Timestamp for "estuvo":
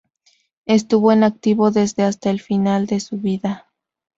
0.65-1.11